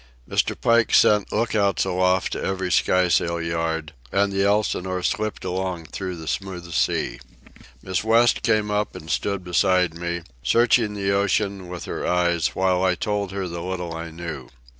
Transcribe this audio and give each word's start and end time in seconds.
Mr. 0.27 0.59
Pike 0.59 0.95
sent 0.95 1.31
look 1.31 1.53
outs 1.53 1.85
aloft 1.85 2.31
to 2.31 2.43
every 2.43 2.71
skysail 2.71 3.39
yard, 3.39 3.93
and 4.11 4.33
the 4.33 4.43
Elsinore 4.43 5.03
slipped 5.03 5.45
along 5.45 5.85
through 5.85 6.15
the 6.15 6.27
smooth 6.27 6.73
sea. 6.73 7.19
Miss 7.83 8.03
West 8.03 8.41
came 8.41 8.71
up 8.71 8.95
and 8.95 9.11
stood 9.11 9.43
beside 9.43 9.93
me, 9.93 10.23
searching 10.41 10.95
the 10.95 11.11
ocean 11.11 11.67
with 11.67 11.85
her 11.85 12.03
eyes 12.03 12.55
while 12.55 12.83
I 12.83 12.95
told 12.95 13.31
her 13.31 13.47
the 13.47 13.61
little 13.61 13.93
I 13.93 14.09
knew. 14.09 14.49